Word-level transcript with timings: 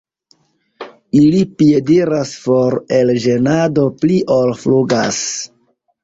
Ili 1.17 1.41
piediras 1.57 2.31
for 2.45 2.75
el 2.99 3.11
ĝenado 3.25 3.83
pli 3.99 4.17
ol 4.37 4.55
flugas. 4.63 5.21